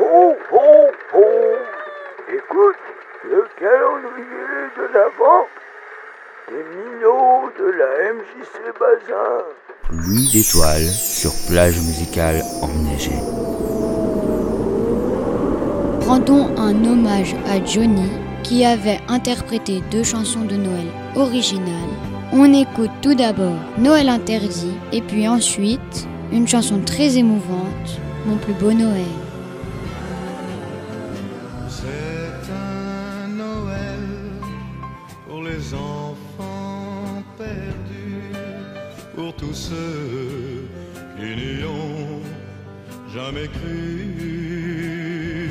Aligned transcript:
Ho, 0.00 0.32
ho, 0.52 0.60
ho 1.12 1.24
Écoute, 2.28 2.76
le 3.24 3.44
calendrier 3.58 4.70
de 4.76 4.94
l'Avent 4.94 5.48
des 6.48 6.62
minots 6.76 7.50
de 7.58 7.64
la 7.64 8.12
MJC 8.14 8.78
Bazin. 8.78 9.42
Pluie 9.82 10.30
d'étoiles 10.32 10.86
sur 10.86 11.32
plage 11.48 11.78
musicale 11.78 12.42
enneigée. 12.62 13.18
Rendons 16.06 16.56
un 16.56 16.84
hommage 16.84 17.34
à 17.50 17.64
Johnny 17.64 18.10
qui 18.44 18.64
avait 18.64 19.00
interprété 19.08 19.82
deux 19.90 20.04
chansons 20.04 20.44
de 20.44 20.54
Noël 20.54 20.86
originales. 21.16 21.72
On 22.32 22.52
écoute 22.54 22.92
tout 23.02 23.14
d'abord 23.14 23.58
Noël 23.78 24.08
interdit 24.08 24.74
et 24.92 25.02
puis 25.02 25.26
ensuite 25.26 26.06
une 26.30 26.46
chanson 26.46 26.80
très 26.86 27.16
émouvante, 27.16 28.00
Mon 28.26 28.36
plus 28.36 28.52
beau 28.52 28.72
Noël. 28.72 29.27
Pour 39.18 39.34
tous 39.34 39.52
ceux 39.52 40.68
qui 41.16 41.30
n'y 41.42 41.64
ont 41.64 42.22
jamais 43.12 43.48
cru. 43.48 45.50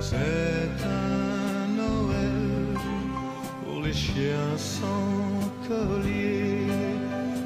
C'est 0.00 0.74
un 0.84 1.68
Noël 1.82 2.74
pour 3.64 3.82
les 3.82 3.92
chiens 3.92 4.56
sans 4.56 5.38
collier, 5.68 6.66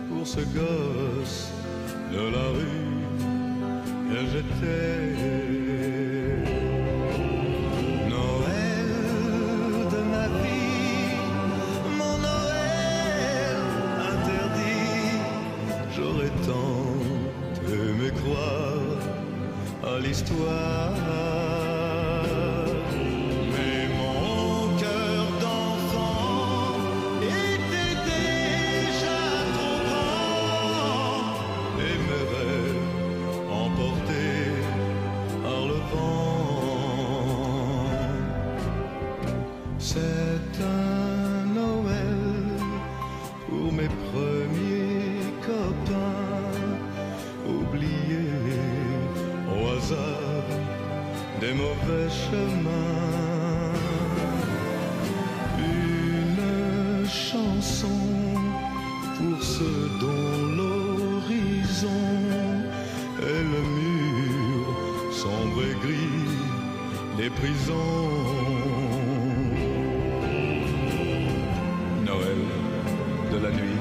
pour 0.09 0.27
ce 0.27 0.41
gosse 0.59 1.51
de 2.11 2.23
la 2.37 2.47
rue 2.57 2.95
que 4.09 4.21
j'étais. 4.33 5.70
Mais 23.53 23.87
mon 24.01 24.77
cœur 24.77 25.25
d'enfant 25.41 26.75
était 27.23 27.99
déjà 28.11 29.21
trop 29.55 29.79
grand 29.87 31.23
et 31.79 31.97
mes 32.09 32.25
rêves 32.33 32.91
par 35.45 35.63
le 35.71 35.79
vent. 35.93 36.59
C'est 39.79 40.53
un 40.61 41.45
Noël 41.55 42.59
pour 43.49 43.69
mes 43.73 43.89
premiers 44.11 44.40
des 51.51 51.57
mauvais 51.57 52.09
chemins. 52.09 52.71
Une 55.59 57.07
chanson 57.07 58.01
pour 59.17 59.43
ceux 59.43 59.89
dont 60.01 60.37
l'horizon 60.57 62.03
est 63.33 63.45
le 63.55 63.63
mur 63.79 64.67
sombre 65.13 65.63
et 65.71 65.77
gris 65.85 66.29
des 67.19 67.31
prisons. 67.31 68.11
Noël 72.05 72.43
de 73.33 73.39
la 73.45 73.51
nuit, 73.51 73.80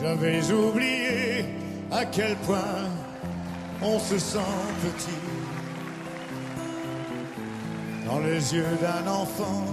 J'avais 0.00 0.52
oublié 0.52 1.44
à 1.90 2.04
quel 2.04 2.36
point 2.36 2.88
on 3.82 3.98
se 3.98 4.18
sent 4.18 4.38
petit. 4.82 5.22
Dans 8.06 8.20
les 8.20 8.54
yeux 8.54 8.78
d'un 8.80 9.10
enfant, 9.10 9.64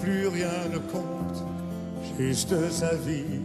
plus 0.00 0.28
rien 0.28 0.68
ne 0.72 0.78
compte, 0.78 1.44
juste 2.18 2.70
sa 2.70 2.94
vie. 2.94 3.40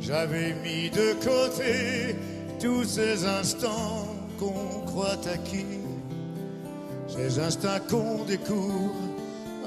J'avais 0.00 0.54
mis 0.64 0.88
de 0.90 1.12
côté 1.22 2.16
tous 2.60 2.84
ces 2.84 3.26
instants 3.26 4.06
qu'on 4.38 4.86
croit 4.86 5.18
acquis, 5.32 5.66
ces 7.08 7.38
instincts 7.38 7.80
qu'on 7.90 8.24
découvre. 8.24 8.94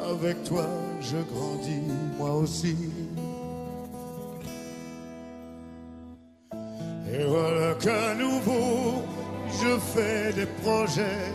Avec 0.09 0.43
toi, 0.45 0.65
je 0.99 1.17
grandis, 1.17 1.93
moi 2.17 2.33
aussi. 2.33 2.75
Et 7.21 7.23
voilà 7.23 7.75
qu'à 7.75 8.15
nouveau, 8.15 9.03
je 9.61 9.77
fais 9.93 10.33
des 10.33 10.47
projets 10.63 11.29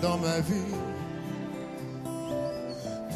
dans 0.00 0.18
ma 0.18 0.40
vie 0.40 0.74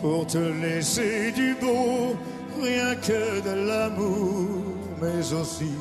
pour 0.00 0.24
te 0.26 0.38
laisser 0.38 1.32
du 1.32 1.56
beau, 1.60 2.14
rien 2.62 2.94
que 2.96 3.40
de 3.48 3.66
l'amour, 3.66 4.62
mais 5.02 5.32
aussi 5.32 5.74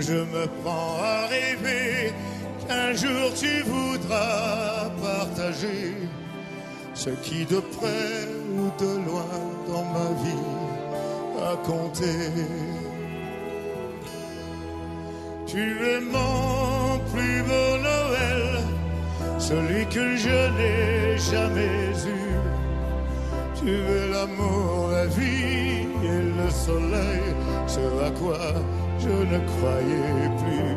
je 0.00 0.14
me 0.14 0.46
prends 0.62 0.96
à 1.02 1.26
rêver 1.26 2.12
qu'un 2.66 2.92
jour 2.92 3.32
tu 3.36 3.62
voudras 3.62 4.90
partager 5.00 5.94
ce 6.94 7.10
qui 7.10 7.44
de 7.44 7.60
près 7.60 8.26
ou 8.56 8.82
de 8.82 8.92
loin 9.06 9.36
dans 9.68 9.84
ma 9.96 10.10
vie 10.24 10.46
a 11.52 11.56
compté. 11.66 12.79
Tu 15.52 15.58
es 15.58 16.00
mon 16.00 17.00
plus 17.12 17.42
beau 17.42 17.70
Noël, 17.82 18.62
celui 19.36 19.84
que 19.86 20.14
je 20.16 20.38
n'ai 20.56 21.18
jamais 21.18 21.90
eu. 22.06 22.38
Tu 23.58 23.68
es 23.68 24.08
l'amour, 24.12 24.90
la 24.92 25.06
vie 25.06 25.88
et 26.04 26.22
le 26.38 26.48
soleil, 26.50 27.34
ce 27.66 27.80
à 27.80 28.10
quoi 28.12 28.38
je 29.00 29.08
ne 29.08 29.38
croyais 29.52 30.30
plus. 30.40 30.76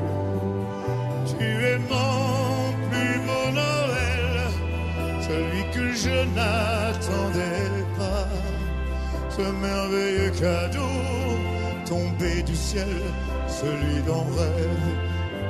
Tu 1.29 1.45
es 1.45 1.77
mon 1.77 2.73
plus 2.89 3.19
beau 3.27 3.45
Noël, 3.61 4.31
celui 5.21 5.63
que 5.75 5.93
je 5.93 6.17
n'attendais 6.33 7.69
pas. 7.99 8.27
Ce 9.29 9.41
merveilleux 9.41 10.31
cadeau 10.31 11.32
tombé 11.93 12.41
du 12.43 12.55
ciel, 12.55 13.01
celui 13.47 13.97
dont 14.07 14.25
rêvent 14.37 14.95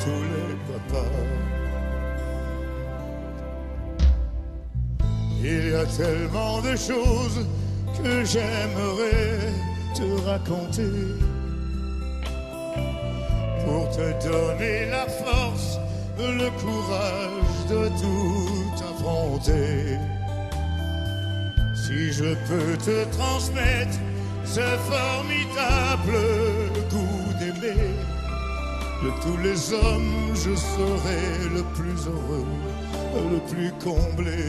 tous 0.04 0.24
les 0.34 0.56
papas. 0.68 1.24
Il 5.42 5.63
y 5.72 5.75
a 5.75 5.86
tellement 5.86 6.62
de 6.62 6.75
choses 6.90 7.40
que 7.98 8.13
j'aimerais 8.31 9.31
te 9.98 10.07
raconter 10.30 10.98
pour 13.63 13.84
te 13.98 14.07
donner 14.28 14.89
la 14.96 15.06
force, 15.24 15.80
le 16.42 16.50
courage 16.63 17.57
de 17.74 17.84
tout 18.01 18.74
affronter. 18.89 19.98
Si 21.84 22.12
je 22.12 22.30
peux 22.48 22.74
te 22.88 22.98
transmettre 23.18 23.98
ce 24.54 24.60
formidable 24.60 26.20
goût 26.92 27.34
d'aimer, 27.40 27.90
de 29.04 29.10
tous 29.24 29.38
les 29.42 29.74
hommes, 29.74 30.36
je 30.36 30.54
serai 30.56 31.26
le 31.58 31.64
plus 31.74 32.00
heureux, 32.06 32.46
le 33.34 33.40
plus 33.52 33.72
comblé. 33.84 34.44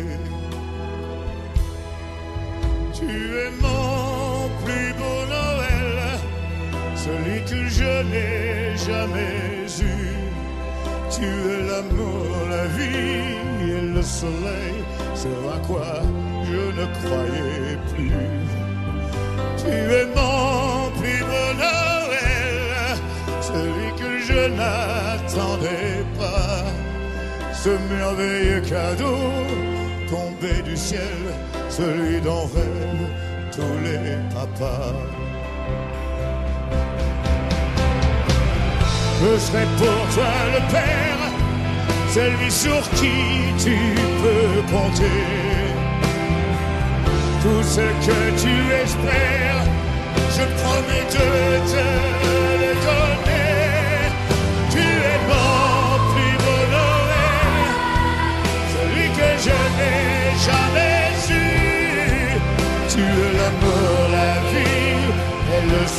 Tu 2.92 3.06
es 3.44 3.50
mon 3.62 4.50
plus 4.64 4.92
beau 5.00 5.20
Noël, 5.36 5.96
celui 7.04 7.40
que 7.50 7.66
je 7.78 7.92
n'ai 8.10 8.76
jamais 8.76 9.64
eu. 9.80 10.06
Tu 11.14 11.24
es 11.24 11.60
l'amour, 11.70 12.26
la 12.50 12.66
vie 12.76 13.70
et 13.72 13.80
le 13.94 14.02
soleil, 14.02 14.76
ce 15.14 15.28
à 15.56 15.58
quoi 15.66 16.02
je 16.44 16.62
ne 16.78 16.86
croyais 16.98 17.78
plus. 17.94 18.33
Ce 27.64 27.70
merveilleux 27.70 28.60
cadeau 28.60 29.16
tombé 30.10 30.60
du 30.66 30.76
ciel, 30.76 31.00
celui 31.70 32.20
dont 32.20 32.44
rêvent 32.54 33.10
tous 33.52 33.78
les 33.82 34.18
papas. 34.34 34.92
Je 39.18 39.38
serai 39.38 39.64
pour 39.78 40.14
toi 40.14 40.34
le 40.52 40.60
père, 40.70 41.22
celui 42.12 42.50
sur 42.50 42.82
qui 42.98 43.16
tu 43.64 43.78
peux 44.20 44.60
compter. 44.70 45.22
Tout 47.40 47.62
ce 47.62 47.80
que 48.06 48.42
tu 48.42 48.54
espères, 48.82 49.64
je 50.36 50.44
promets 50.60 51.06
de 51.14 51.72
te 51.72 52.13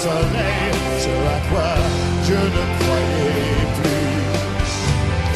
soleil, 0.05 0.71
ce 1.03 1.13
à 1.35 1.39
quoi 1.49 1.71
je 2.27 2.39
ne 2.55 2.63
croyais 2.79 3.63
plus. 3.77 4.17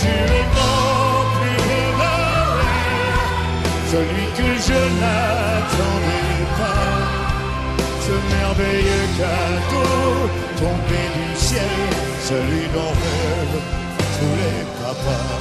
Tu 0.02 0.12
es 0.38 0.46
mon 0.58 1.22
plus 1.38 1.62
Noël, 2.02 3.10
celui 3.94 4.28
que 4.38 4.50
je 4.68 4.80
n'attendais 5.02 6.42
pas. 6.60 6.90
Ce 8.06 8.16
merveilleux 8.36 9.08
cadeau 9.20 9.94
tombé 10.62 11.02
du 11.18 11.30
ciel, 11.48 11.80
celui 12.30 12.66
dont 12.76 12.94
rêvent 13.04 13.64
tous 14.16 14.36
les 14.42 14.62
papas. 14.80 15.40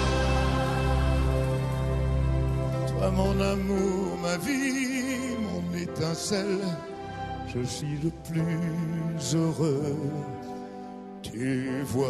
Toi 2.89 3.07
mon 3.19 3.37
amour, 3.55 4.07
ma 4.25 4.37
vie, 4.45 5.37
mon 5.47 5.65
étincelle, 5.85 6.65
je 7.61 7.67
suis 7.67 7.99
le 8.03 8.11
plus 8.29 9.35
heureux, 9.35 9.97
tu 11.23 11.83
vois. 11.83 12.09